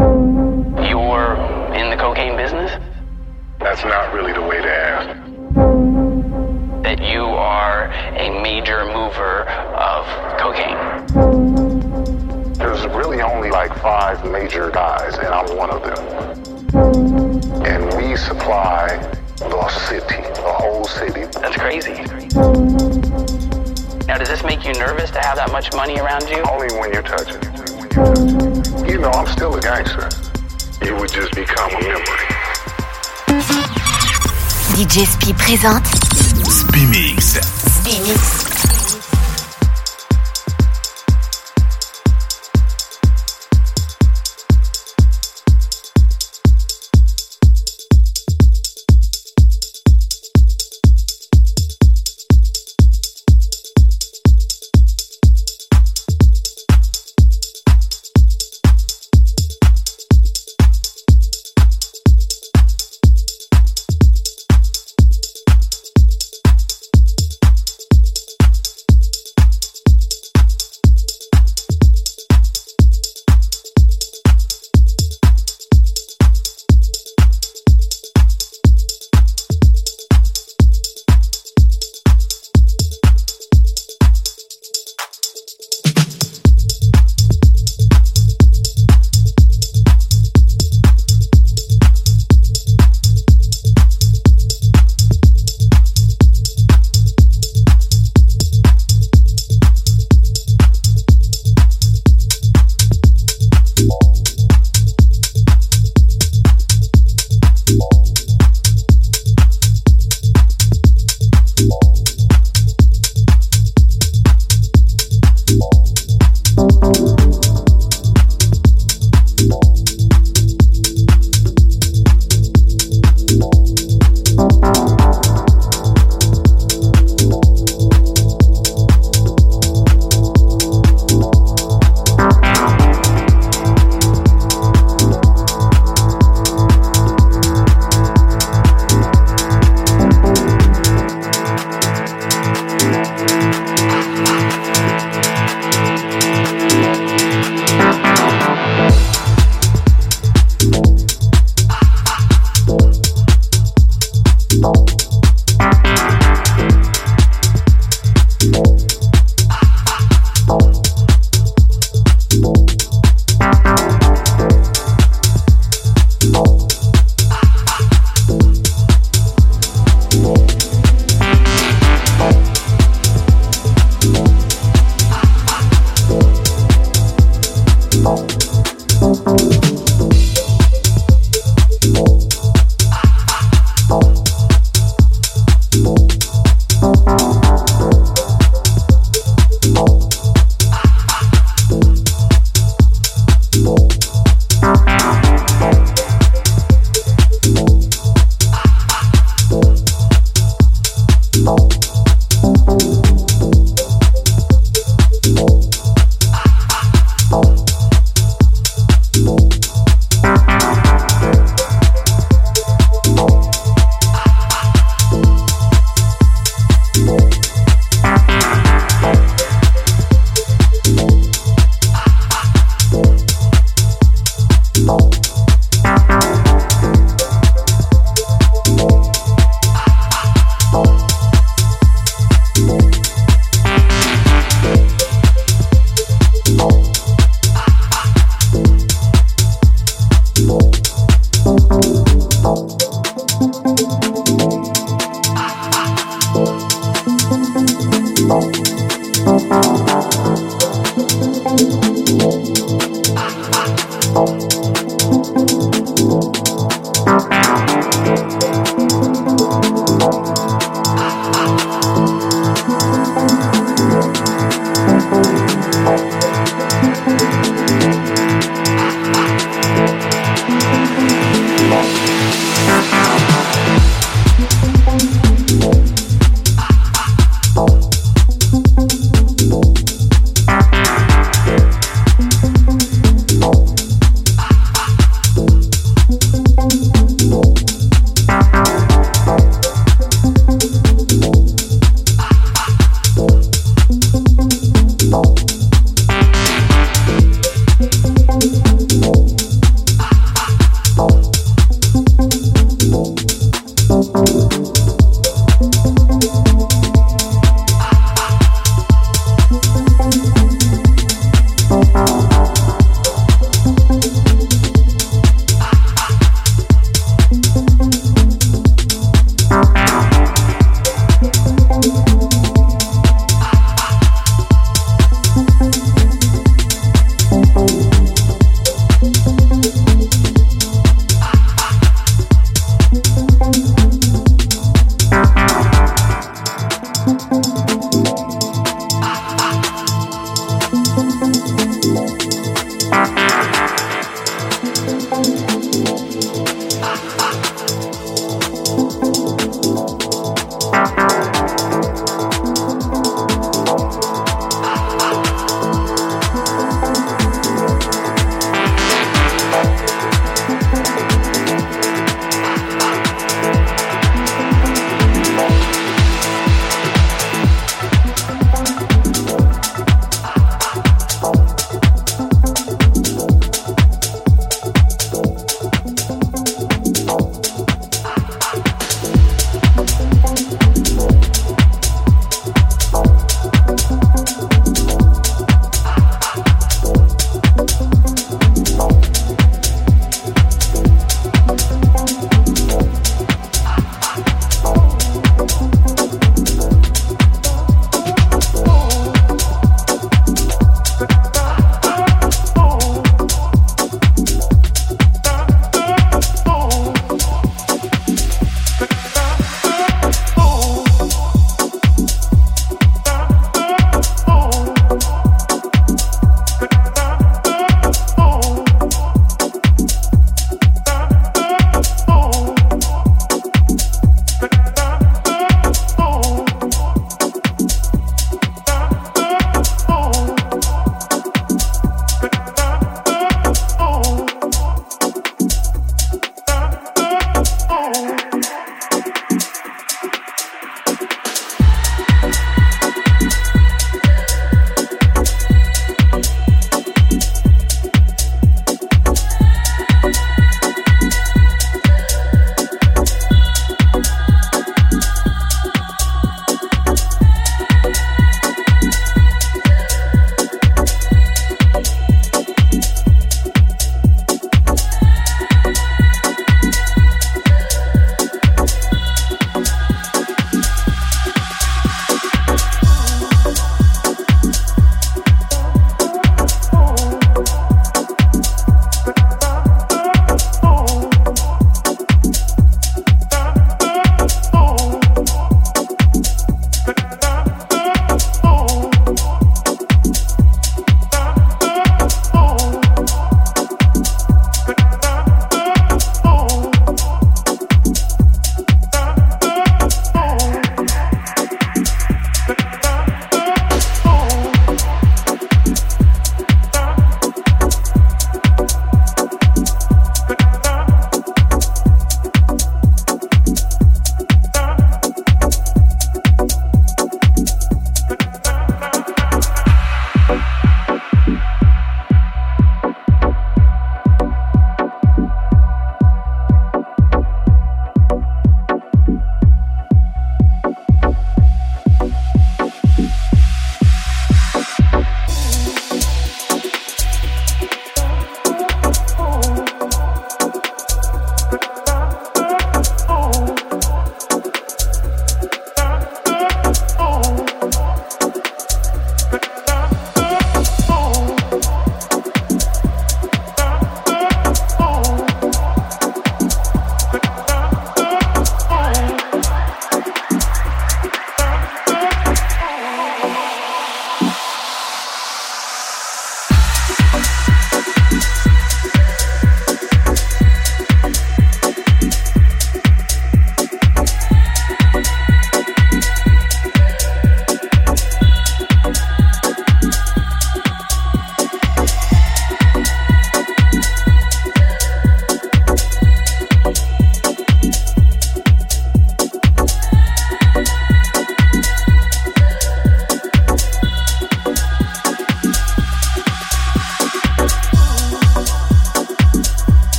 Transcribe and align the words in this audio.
You're 0.00 1.36
in 1.74 1.90
the 1.90 1.96
cocaine 1.98 2.34
business? 2.34 2.72
That's 3.58 3.84
not 3.84 4.14
really 4.14 4.32
the 4.32 4.40
way 4.40 4.62
to 4.62 4.70
ask. 4.70 5.08
That 6.82 7.02
you 7.02 7.24
are 7.24 7.92
a 8.16 8.42
major 8.42 8.86
mover 8.86 9.42
of 9.76 10.06
cocaine? 10.38 10.78
There's 12.54 12.86
really 12.86 13.20
only 13.20 13.50
like 13.50 13.76
five 13.78 14.24
major 14.24 14.70
guys, 14.70 15.18
and 15.18 15.28
I'm 15.28 15.54
one 15.54 15.68
of 15.68 15.82
them. 15.82 15.98
And 17.66 17.84
we 17.98 18.16
supply 18.16 18.96
the 19.36 19.68
city, 19.68 20.22
the 20.22 20.54
whole 20.58 20.84
city. 20.84 21.26
That's 21.26 21.56
crazy. 21.58 21.94
Now, 24.06 24.16
does 24.16 24.28
this 24.28 24.42
make 24.42 24.64
you 24.64 24.72
nervous 24.72 25.10
to 25.10 25.20
have 25.20 25.36
that 25.36 25.52
much 25.52 25.74
money 25.74 26.00
around 26.00 26.26
you? 26.28 26.42
Only 26.50 26.74
when 26.78 26.94
you 26.94 27.02
touch 27.02 27.28
it. 27.28 27.79
You 27.96 28.98
know, 29.00 29.10
I'm 29.10 29.26
still 29.26 29.54
a 29.56 29.60
gangster. 29.60 30.08
It 30.80 30.96
would 30.96 31.10
just 31.10 31.34
become 31.34 31.70
a 31.72 31.80
memory. 31.80 32.26
DJ 34.76 35.04
Spi 35.06 35.32
présente 35.34 35.86
Spimix. 36.48 37.40
Spimix. 37.40 38.49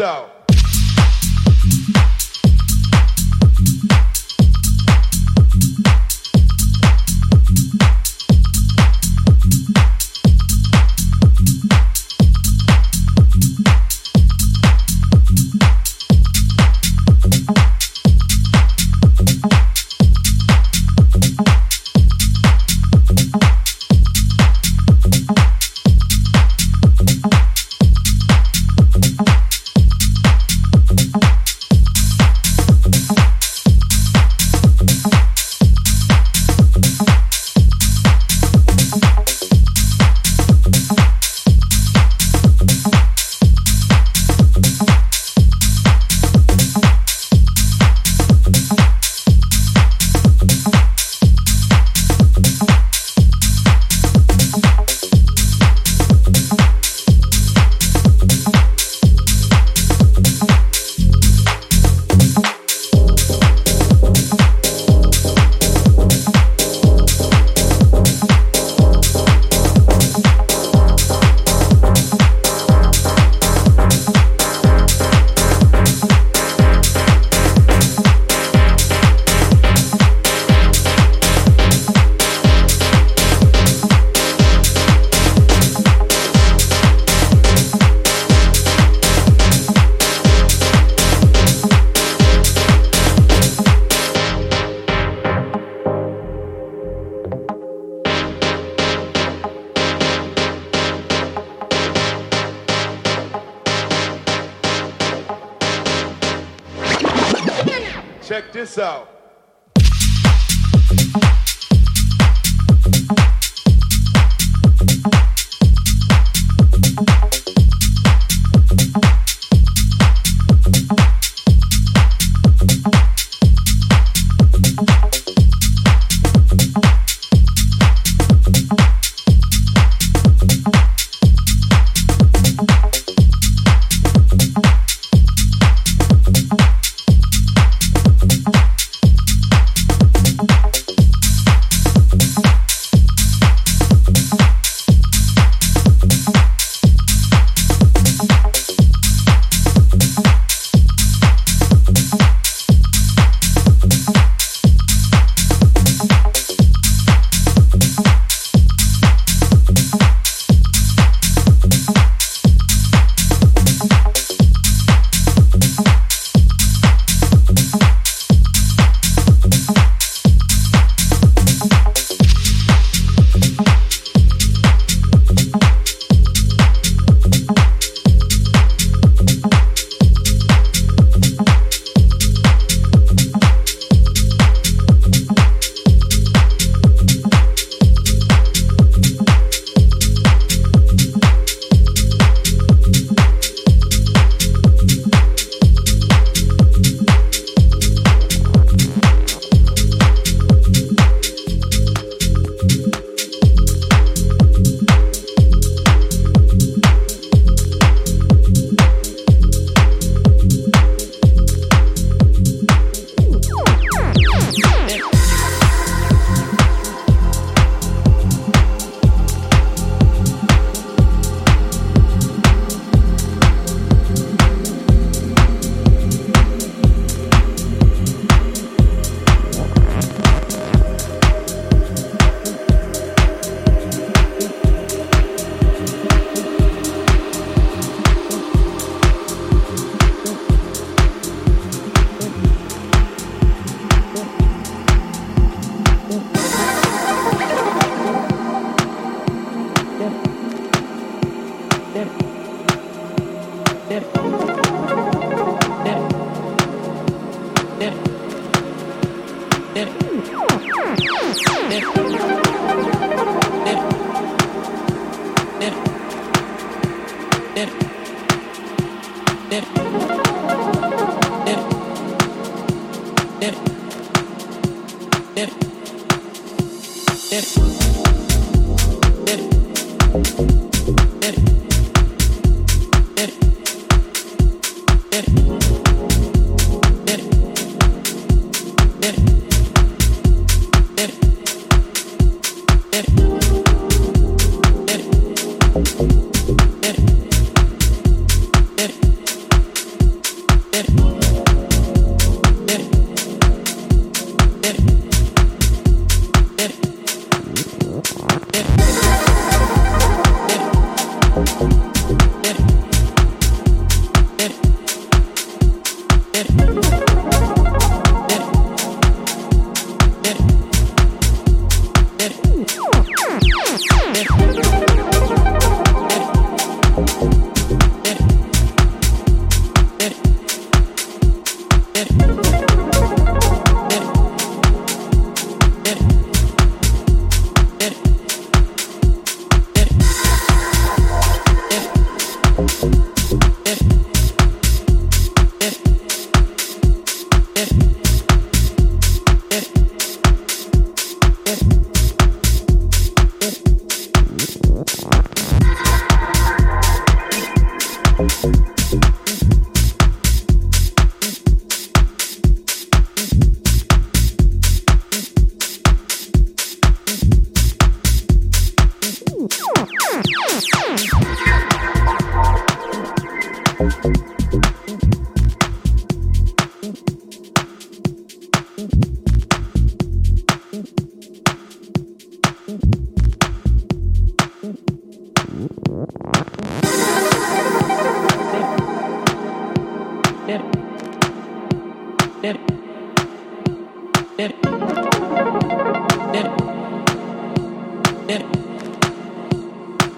Out. 0.00 0.33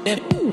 Yeah. 0.06 0.46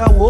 tirar 0.00 0.10
o 0.18 0.29